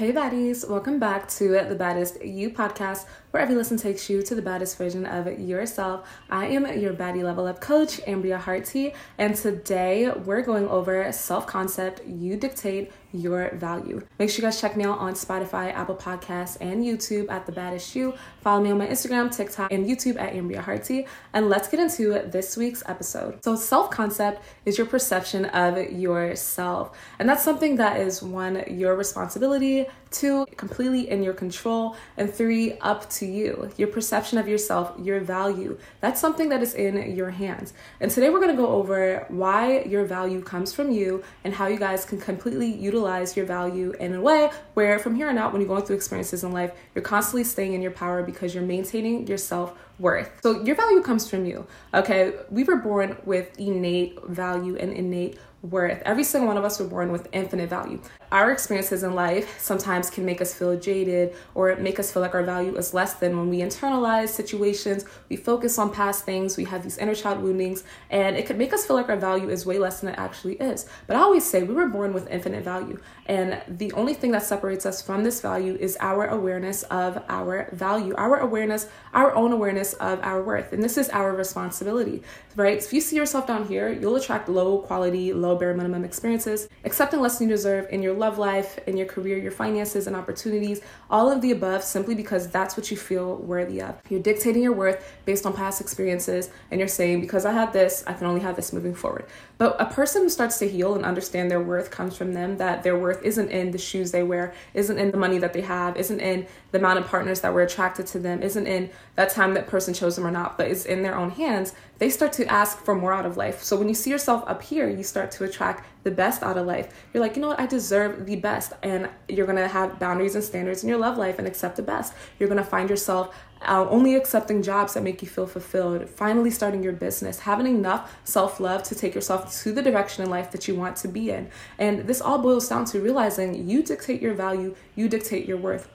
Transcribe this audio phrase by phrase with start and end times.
[0.00, 4.34] Hey, baddies, welcome back to the Baddest You podcast, where every listen takes you to
[4.34, 6.08] the baddest version of yourself.
[6.28, 11.46] I am your baddie level up coach, Ambria Hartie, and today we're going over self
[11.46, 12.04] concept.
[12.06, 14.06] You dictate your value.
[14.18, 17.52] Make sure you guys check me out on Spotify, Apple Podcasts, and YouTube at The
[17.52, 18.14] Baddest You.
[18.40, 21.06] Follow me on my Instagram, TikTok, and YouTube at Ambria Hartie.
[21.32, 23.42] And let's get into this week's episode.
[23.44, 26.96] So, self concept is your perception of yourself.
[27.18, 32.78] And that's something that is one, your responsibility, two, completely in your control, and three,
[32.78, 33.70] up to you.
[33.76, 35.78] Your perception of yourself, your value.
[36.00, 37.72] That's something that is in your hands.
[38.00, 41.78] And today we're gonna go over why your value comes from you and how you
[41.78, 45.60] guys can completely utilize your value in a way where from here on out, when
[45.60, 49.26] you're going through experiences in life, you're constantly staying in your power because you're maintaining
[49.26, 50.40] your self worth.
[50.42, 51.66] So your value comes from you.
[51.94, 56.00] Okay, we were born with innate value and innate worth.
[56.06, 58.00] Every single one of us were born with infinite value.
[58.32, 62.34] Our experiences in life sometimes can make us feel jaded or make us feel like
[62.34, 66.64] our value is less than when we internalize situations, we focus on past things, we
[66.64, 69.66] have these inner child woundings, and it could make us feel like our value is
[69.66, 70.86] way less than it actually is.
[71.06, 74.44] But I always say we were born with infinite value, and the only thing that
[74.44, 79.52] separates us from this value is our awareness of our value, our awareness, our own
[79.52, 80.72] awareness of our worth.
[80.72, 82.22] And this is our responsibility,
[82.56, 82.78] right?
[82.78, 87.20] If you see yourself down here, you'll attract low quality, low bare minimum experiences, accepting
[87.20, 90.80] less than you deserve in your love life, in your career, your finances, and opportunities,
[91.10, 94.00] all of the above simply because that's what you feel worthy of.
[94.08, 98.04] You're dictating your worth based on past experiences, and you're saying, because I had this,
[98.06, 99.26] I can only have this moving forward.
[99.60, 102.82] But a person who starts to heal and understand their worth comes from them, that
[102.82, 105.98] their worth isn't in the shoes they wear, isn't in the money that they have,
[105.98, 109.52] isn't in the amount of partners that were attracted to them, isn't in that time
[109.52, 112.46] that person chose them or not, but is in their own hands, they start to
[112.46, 113.62] ask for more out of life.
[113.62, 116.66] So when you see yourself up here, you start to attract the best out of
[116.66, 117.06] life.
[117.12, 118.72] You're like, you know what, I deserve the best.
[118.82, 122.14] And you're gonna have boundaries and standards in your love life and accept the best.
[122.38, 126.82] You're gonna find yourself uh, only accepting jobs that make you feel fulfilled, finally starting
[126.82, 130.66] your business, having enough self love to take yourself to the direction in life that
[130.66, 131.50] you want to be in.
[131.78, 135.88] And this all boils down to realizing you dictate your value, you dictate your worth.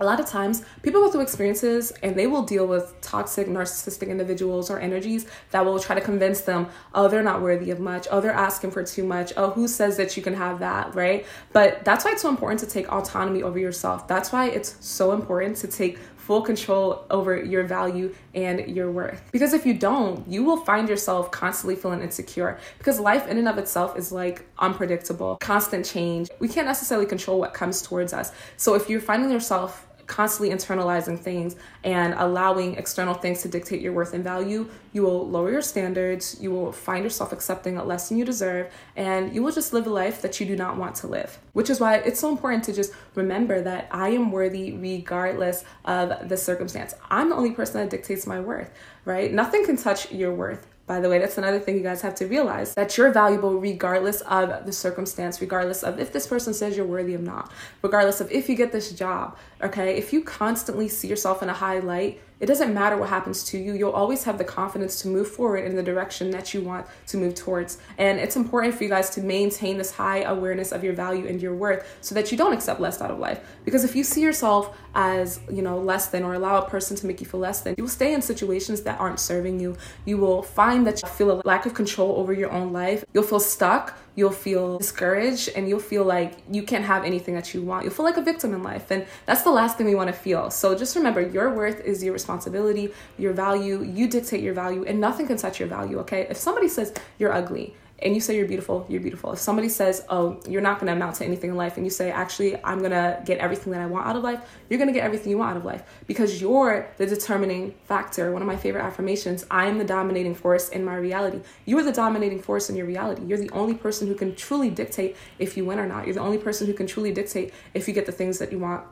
[0.00, 4.08] A lot of times people go through experiences and they will deal with toxic narcissistic
[4.08, 8.08] individuals or energies that will try to convince them oh they're not worthy of much.
[8.10, 9.34] Oh they're asking for too much.
[9.36, 10.94] Oh who says that you can have that?
[10.94, 11.26] Right?
[11.52, 14.08] But that's why it's so important to take autonomy over yourself.
[14.08, 15.98] That's why it's so important to take
[16.30, 19.20] full control over your value and your worth.
[19.32, 23.48] Because if you don't, you will find yourself constantly feeling insecure because life in and
[23.48, 26.28] of itself is like unpredictable, constant change.
[26.38, 28.30] We can't necessarily control what comes towards us.
[28.56, 31.54] So if you're finding yourself constantly internalizing things
[31.84, 36.36] and allowing external things to dictate your worth and value, you will lower your standards,
[36.40, 39.90] you will find yourself accepting less than you deserve, and you will just live a
[39.90, 41.38] life that you do not want to live.
[41.52, 46.28] Which is why it's so important to just remember that I am worthy regardless of
[46.28, 46.92] the circumstance.
[47.08, 48.72] I'm the only person that dictates my worth,
[49.04, 49.32] right?
[49.32, 50.66] Nothing can touch your worth.
[50.90, 54.22] By the way, that's another thing you guys have to realize that you're valuable regardless
[54.22, 58.28] of the circumstance, regardless of if this person says you're worthy or not, regardless of
[58.32, 59.38] if you get this job.
[59.62, 63.44] Okay, if you constantly see yourself in a high light, it doesn't matter what happens
[63.44, 63.74] to you.
[63.74, 67.18] You'll always have the confidence to move forward in the direction that you want to
[67.18, 67.78] move towards.
[67.98, 71.40] And it's important for you guys to maintain this high awareness of your value and
[71.40, 73.40] your worth so that you don't accept less out of life.
[73.64, 77.06] Because if you see yourself as, you know, less than or allow a person to
[77.06, 79.76] make you feel less than, you will stay in situations that aren't serving you.
[80.06, 83.04] You will find that you feel a lack of control over your own life.
[83.12, 87.54] You'll feel stuck you'll feel discouraged and you'll feel like you can't have anything that
[87.54, 87.84] you want.
[87.84, 88.90] You'll feel like a victim in life.
[88.90, 90.50] And that's the last thing we want to feel.
[90.50, 93.82] So just remember your worth is your responsibility, your value.
[93.82, 96.26] You dictate your value, and nothing can touch your value, okay?
[96.28, 99.32] If somebody says you're ugly, and you say you're beautiful, you're beautiful.
[99.32, 102.10] If somebody says, oh, you're not gonna amount to anything in life, and you say,
[102.10, 105.30] actually, I'm gonna get everything that I want out of life, you're gonna get everything
[105.30, 108.32] you want out of life because you're the determining factor.
[108.32, 111.40] One of my favorite affirmations I am the dominating force in my reality.
[111.66, 113.22] You are the dominating force in your reality.
[113.24, 116.06] You're the only person who can truly dictate if you win or not.
[116.06, 118.58] You're the only person who can truly dictate if you get the things that you
[118.58, 118.84] want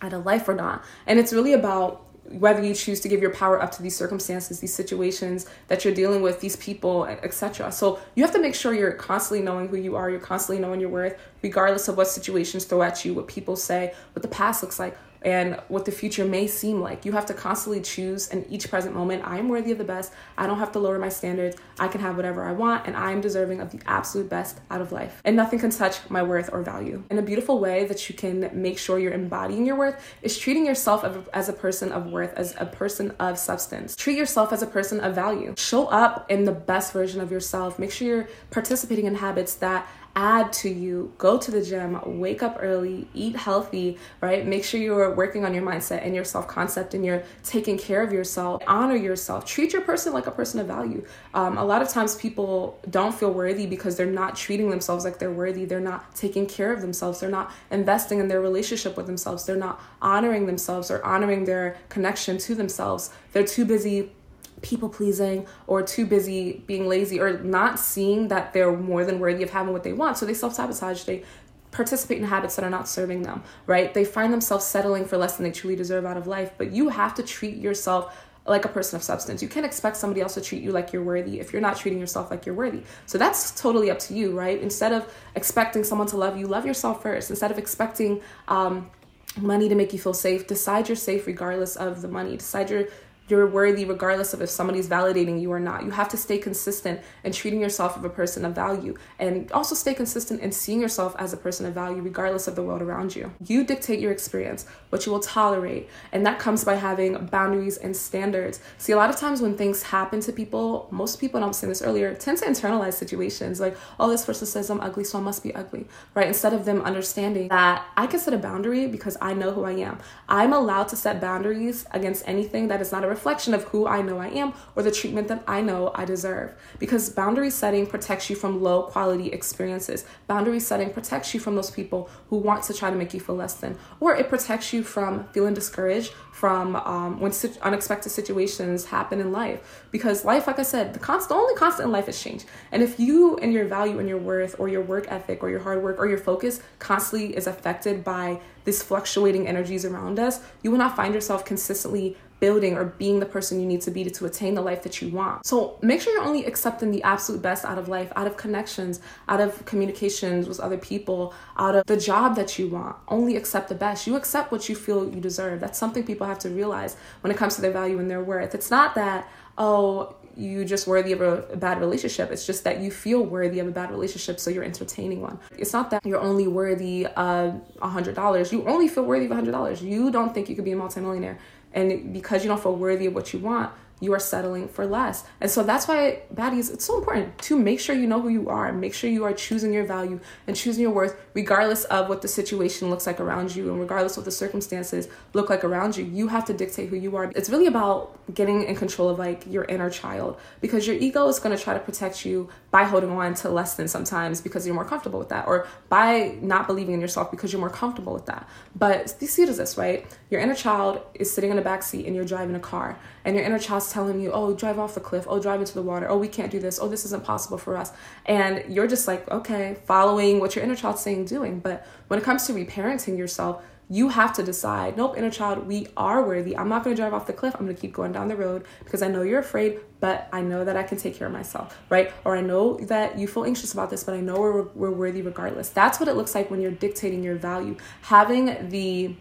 [0.00, 0.84] out of life or not.
[1.06, 4.60] And it's really about whether you choose to give your power up to these circumstances,
[4.60, 7.70] these situations that you're dealing with, these people, etc.
[7.70, 10.80] So you have to make sure you're constantly knowing who you are, you're constantly knowing
[10.80, 14.62] your worth, regardless of what situations throw at you, what people say, what the past
[14.62, 17.04] looks like and what the future may seem like.
[17.04, 20.12] You have to constantly choose in each present moment I am worthy of the best.
[20.36, 21.56] I don't have to lower my standards.
[21.78, 24.80] I can have whatever I want, and I am deserving of the absolute best out
[24.80, 25.20] of life.
[25.24, 27.02] And nothing can touch my worth or value.
[27.10, 30.66] And a beautiful way that you can make sure you're embodying your worth is treating
[30.66, 33.96] yourself as a person of worth, as a person of substance.
[33.96, 35.54] Treat yourself as a person of value.
[35.56, 37.78] Show up in the best version of yourself.
[37.78, 41.12] Make sure you're participating in habits that add to you.
[41.18, 44.46] Go to the gym, wake up early, eat healthy, right?
[44.46, 48.02] Make sure you're working on your mindset and your self concept and you're taking care
[48.02, 48.62] of yourself.
[48.66, 49.44] Honor yourself.
[49.44, 51.04] Treat your person like a person of value.
[51.32, 55.18] Um, a lot of times people don't feel worthy because they're not treating themselves like
[55.18, 55.64] they're worthy.
[55.64, 57.20] They're not taking care of themselves.
[57.20, 59.44] They're not investing in their relationship with themselves.
[59.44, 63.10] They're not honoring themselves or honoring their connection to themselves.
[63.32, 64.12] They're too busy
[64.62, 69.42] people pleasing or too busy being lazy or not seeing that they're more than worthy
[69.42, 70.16] of having what they want.
[70.16, 71.04] So they self sabotage.
[71.04, 71.24] They
[71.70, 73.92] participate in habits that are not serving them, right?
[73.92, 76.52] They find themselves settling for less than they truly deserve out of life.
[76.56, 78.16] But you have to treat yourself
[78.46, 79.42] like a person of substance.
[79.42, 81.98] You can't expect somebody else to treat you like you're worthy if you're not treating
[81.98, 82.82] yourself like you're worthy.
[83.06, 84.60] So that's totally up to you, right?
[84.60, 87.30] Instead of expecting someone to love you, love yourself first.
[87.30, 88.90] Instead of expecting um,
[89.38, 92.36] money to make you feel safe, decide you're safe regardless of the money.
[92.36, 92.88] Decide you're
[93.28, 95.84] you're worthy regardless of if somebody's validating you or not.
[95.84, 99.74] You have to stay consistent in treating yourself as a person of value and also
[99.74, 103.16] stay consistent in seeing yourself as a person of value regardless of the world around
[103.16, 103.32] you.
[103.46, 107.96] You dictate your experience, what you will tolerate, and that comes by having boundaries and
[107.96, 108.60] standards.
[108.78, 111.56] See, a lot of times when things happen to people, most people, and I was
[111.56, 115.18] saying this earlier, tend to internalize situations like, oh, this person says I'm ugly, so
[115.18, 116.28] I must be ugly, right?
[116.28, 119.72] Instead of them understanding that I can set a boundary because I know who I
[119.72, 119.98] am.
[120.28, 124.02] I'm allowed to set boundaries against anything that is not a reflection of who I
[124.02, 126.48] know I am or the treatment that I know I deserve.
[126.78, 130.04] Because boundary setting protects you from low quality experiences.
[130.26, 133.36] Boundary setting protects you from those people who want to try to make you feel
[133.36, 137.32] less than, or it protects you from feeling discouraged from um, when
[137.62, 139.84] unexpected situations happen in life.
[139.92, 142.44] Because life, like I said, the, const- the only constant in life is change.
[142.72, 145.60] And if you and your value and your worth or your work ethic or your
[145.60, 150.70] hard work or your focus constantly is affected by these fluctuating energies around us, you
[150.70, 154.10] will not find yourself consistently building or being the person you need to be to,
[154.10, 155.46] to attain the life that you want.
[155.46, 159.00] So make sure you're only accepting the absolute best out of life, out of connections,
[159.30, 162.96] out of communications with other people, out of the job that you want.
[163.08, 164.06] Only accept the best.
[164.06, 165.58] You accept what you feel you deserve.
[165.58, 168.54] That's something people have to realize when it comes to their value and their worth.
[168.54, 169.26] It's not that,
[169.56, 172.30] oh, you just worthy of a, a, bad relationship.
[172.30, 175.38] It's just that you feel worthy of a bad relationship, so you're entertaining one.
[175.56, 178.52] It's not that you're only worthy of a hundred dollars.
[178.52, 179.82] You only feel worthy of a hundred dollars.
[179.82, 181.38] You don't think you could be a multimillionaire.
[181.74, 185.24] And because you don't feel worthy of what you want, you are settling for less.
[185.40, 188.48] And so that's why, baddies, it's so important to make sure you know who you
[188.48, 192.20] are, make sure you are choosing your value and choosing your worth, regardless of what
[192.20, 195.96] the situation looks like around you and regardless of what the circumstances look like around
[195.96, 196.04] you.
[196.04, 197.30] You have to dictate who you are.
[197.34, 201.38] It's really about getting in control of like your inner child because your ego is
[201.38, 204.74] going to try to protect you by holding on to less than sometimes because you're
[204.74, 208.26] more comfortable with that, or by not believing in yourself because you're more comfortable with
[208.26, 208.48] that.
[208.74, 210.06] But see it as this, right?
[210.30, 213.36] Your inner child is sitting in the back seat and you're driving a car, and
[213.36, 216.08] your inner child's telling you, oh, drive off the cliff, oh, drive into the water,
[216.08, 217.92] oh, we can't do this, oh, this isn't possible for us.
[218.26, 221.60] And you're just like, okay, following what your inner child's saying, doing.
[221.60, 225.86] But when it comes to reparenting yourself, you have to decide nope inner child we
[225.94, 226.56] are worthy.
[226.56, 227.54] I'm not going to drive off the cliff.
[227.54, 230.40] I'm going to keep going down the road because i know you're afraid but i
[230.40, 232.10] know that i can take care of myself right?
[232.24, 235.20] Or i know that you feel anxious about this but i know we're, we're worthy
[235.20, 235.68] regardless.
[235.68, 237.76] That's what it looks like when you're dictating your value.
[238.00, 239.16] Having the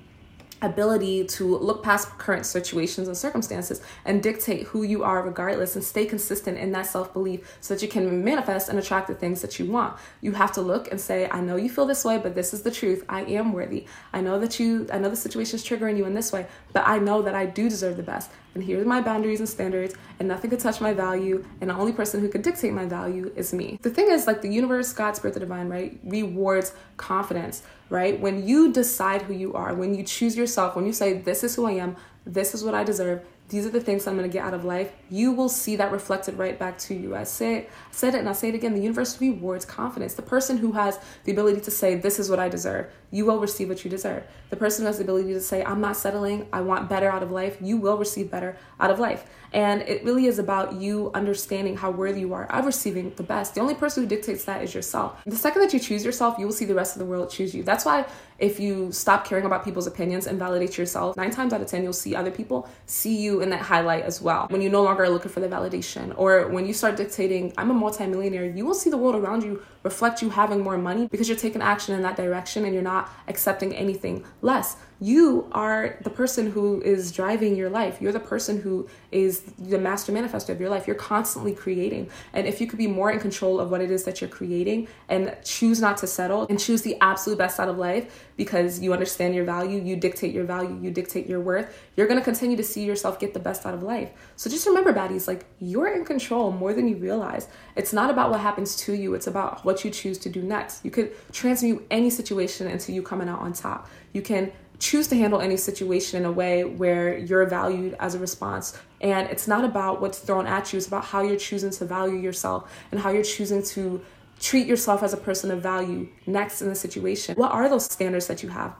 [0.63, 5.83] ability to look past current situations and circumstances and dictate who you are regardless and
[5.83, 9.59] stay consistent in that self-belief so that you can manifest and attract the things that
[9.59, 9.97] you want.
[10.21, 12.61] You have to look and say i know you feel this way but this is
[12.63, 13.03] the truth.
[13.09, 13.85] I am worthy.
[14.13, 16.87] I know that you i know the situation is triggering you in this way but
[16.87, 20.27] i know that i do deserve the best and here's my boundaries and standards and
[20.27, 23.53] nothing could touch my value and the only person who could dictate my value is
[23.53, 28.19] me the thing is like the universe god spirit the divine right rewards confidence right?
[28.19, 31.55] When you decide who you are, when you choose yourself, when you say, This is
[31.55, 31.95] who I am,
[32.25, 34.65] this is what I deserve, these are the things I'm going to get out of
[34.65, 37.15] life, you will see that reflected right back to you.
[37.15, 38.73] I say, I said it and I'll say it again.
[38.73, 40.15] The universe rewards confidence.
[40.15, 43.39] The person who has the ability to say, This is what I deserve, you will
[43.39, 44.23] receive what you deserve.
[44.49, 47.21] The person who has the ability to say, I'm not settling, I want better out
[47.21, 49.25] of life, you will receive better out of life.
[49.51, 53.53] And it really is about you understanding how worthy you are of receiving the best.
[53.53, 55.21] The only person who dictates that is yourself.
[55.25, 57.53] The second that you choose yourself, you will see the rest of the world choose
[57.53, 57.61] you.
[57.61, 58.05] That's why
[58.39, 61.83] if you stop caring about people's opinions and validate yourself, nine times out of 10,
[61.83, 64.47] you'll see other people see you in that highlight as well.
[64.49, 67.71] When you no longer are looking for the validation, or when you start dictating, I'm
[67.71, 71.27] a multimillionaire, you will see the world around you reflect you having more money because
[71.27, 74.77] you're taking action in that direction and you're not accepting anything less.
[74.99, 78.01] You are the person who is driving your life.
[78.01, 80.87] You're the person who is the master manifesto of your life.
[80.87, 82.09] You're constantly creating.
[82.33, 84.87] And if you could be more in control of what it is that you're creating
[85.09, 88.93] and choose not to settle and choose the absolute best out of life because you
[88.93, 92.57] understand your value, you dictate your value, you dictate your worth, you're going to continue
[92.57, 94.09] to see yourself get the best out of life.
[94.35, 97.47] So just remember, baddies, like you're in control more than you realize.
[97.75, 100.83] It's not about what happens to you, it's about what you choose to do next.
[100.83, 103.89] You could transmute any situation into you coming out on top.
[104.13, 104.51] You can
[104.83, 108.77] choose to handle any situation in a way where you're valued as a response.
[108.99, 112.17] And it's not about what's thrown at you, it's about how you're choosing to value
[112.17, 114.03] yourself and how you're choosing to
[114.41, 117.35] treat yourself as a person of value next in the situation.
[117.35, 118.75] What are those standards that you have?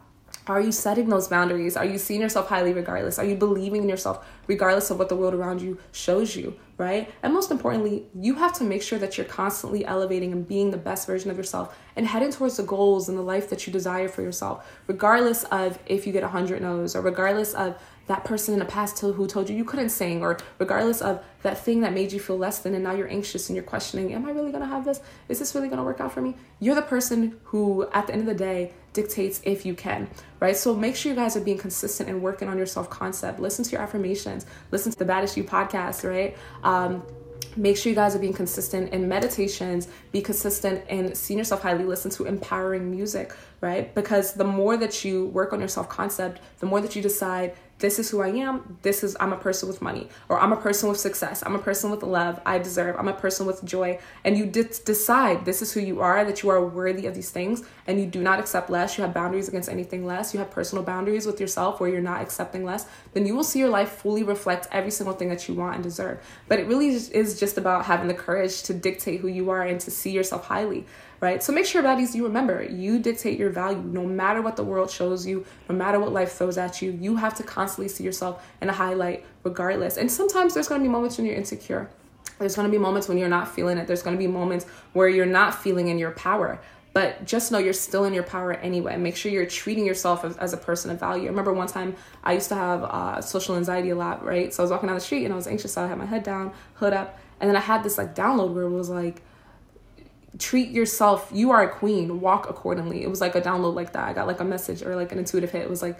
[0.45, 1.77] Are you setting those boundaries?
[1.77, 3.17] Are you seeing yourself highly regardless?
[3.17, 7.11] Are you believing in yourself regardless of what the world around you shows you, right?
[7.21, 10.77] And most importantly, you have to make sure that you're constantly elevating and being the
[10.77, 14.07] best version of yourself and heading towards the goals and the life that you desire
[14.07, 18.59] for yourself, regardless of if you get 100 no's or regardless of that person in
[18.59, 22.11] the past who told you you couldn't sing, or regardless of that thing that made
[22.11, 24.65] you feel less than, and now you're anxious and you're questioning, Am I really gonna
[24.65, 24.99] have this?
[25.29, 26.35] Is this really gonna work out for me?
[26.59, 30.09] You're the person who, at the end of the day, dictates if you can,
[30.39, 30.55] right?
[30.55, 33.39] So make sure you guys are being consistent and working on your self concept.
[33.39, 33.81] Listen to your
[34.71, 36.37] listen to the Baddest You podcast, right?
[36.63, 37.03] Um,
[37.55, 39.87] make sure you guys are being consistent in meditations.
[40.11, 41.83] Be consistent in seeing yourself highly.
[41.83, 43.95] Listen to empowering music right?
[43.95, 47.55] Because the more that you work on your self concept the more that you decide
[47.83, 48.77] this is who I am.
[48.81, 51.43] This is, I'm a person with money, or I'm a person with success.
[51.45, 52.95] I'm a person with love I deserve.
[52.97, 53.99] I'm a person with joy.
[54.23, 57.29] And you d- decide this is who you are, that you are worthy of these
[57.29, 58.97] things, and you do not accept less.
[58.97, 60.33] You have boundaries against anything less.
[60.33, 62.85] You have personal boundaries with yourself where you're not accepting less.
[63.11, 65.83] Then you will see your life fully reflect every single thing that you want and
[65.83, 66.19] deserve.
[66.47, 69.81] But it really is just about having the courage to dictate who you are and
[69.81, 70.85] to see yourself highly
[71.23, 71.41] right?
[71.41, 74.91] So make sure, buddies, you remember you dictate your value no matter what the world
[74.91, 76.91] shows you, no matter what life throws at you.
[76.91, 79.97] You have to constantly see yourself in a highlight regardless.
[79.97, 81.89] And sometimes there's gonna be moments when you're insecure.
[82.39, 83.87] There's gonna be moments when you're not feeling it.
[83.87, 86.59] There's gonna be moments where you're not feeling in your power.
[86.93, 88.97] But just know you're still in your power anyway.
[88.97, 91.25] Make sure you're treating yourself as, as a person of value.
[91.25, 94.53] I remember one time I used to have uh, social anxiety a lot, right?
[94.53, 96.05] So I was walking down the street and I was anxious, so I had my
[96.05, 99.23] head down, hood up, and then I had this like download where it was like,
[100.39, 104.07] treat yourself you are a queen walk accordingly it was like a download like that
[104.07, 105.97] i got like a message or like an intuitive hit it was like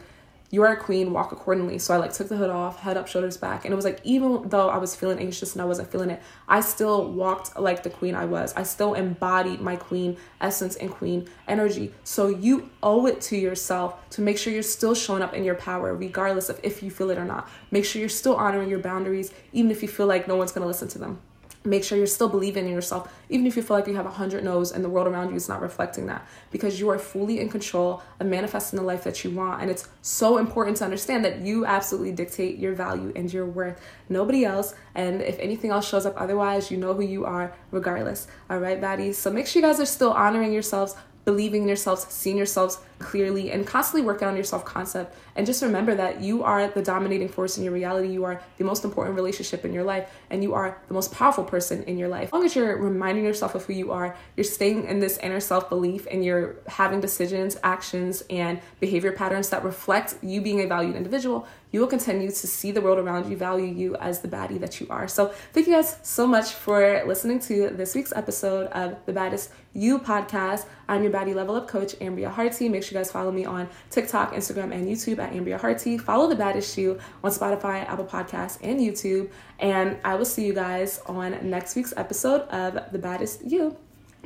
[0.54, 1.80] you are a queen walk accordingly.
[1.80, 3.66] So i like took the hood off head up shoulders back.
[3.66, 6.22] And it was like even though i was feeling anxious and i wasn't feeling it
[6.48, 8.54] i still walked like the queen i was.
[8.54, 11.92] I still embodied my queen essence and queen energy.
[12.04, 15.56] So you owe it to yourself to make sure you're still showing up in your
[15.56, 17.50] power regardless of if you feel it or not.
[17.72, 20.60] Make sure you're still honoring your boundaries even if you feel like no one's to
[20.60, 21.20] listen to them
[21.66, 24.12] make sure you're still believing in yourself even if you feel like you have a
[24.12, 27.40] hundred no's and the world around you is not reflecting that because you are fully
[27.40, 29.62] in control of manifesting the life that you want.
[29.62, 33.82] And it's so important to understand that you absolutely dictate your value and your worth.
[34.10, 34.76] Nobody else.
[34.94, 38.28] And if anything else shows up otherwise you know who you are regardless.
[38.50, 39.16] All right baddies?
[39.16, 43.52] So make sure you guys are still honoring yourselves believing in yourselves, seeing yourselves clearly,
[43.52, 45.16] and constantly working on your self concept.
[45.36, 48.10] And just remember that you are the dominating force in your reality.
[48.10, 51.44] You are the most important relationship in your life, and you are the most powerful
[51.44, 52.26] person in your life.
[52.26, 55.40] As long as you're reminding yourself of who you are, you're staying in this inner
[55.40, 60.68] self belief, and you're having decisions, actions, and behavior patterns that reflect you being a
[60.68, 64.28] valued individual, you will continue to see the world around you value you as the
[64.28, 65.08] baddie that you are.
[65.08, 69.52] So, thank you guys so much for listening to this week's episode of the Baddest
[69.74, 70.68] You podcast.
[70.88, 72.70] I'm your baddie level up coach, Ambria Hartie.
[72.70, 75.98] Make sure you guys follow me on TikTok, Instagram, and YouTube at Ambria Hartie.
[75.98, 79.32] Follow the Baddest You on Spotify, Apple Podcasts, and YouTube.
[79.60, 83.76] And I will see you guys on next week's episode of The Baddest You.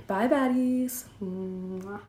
[0.05, 1.05] Bye, baddies.
[1.23, 2.01] Mwah.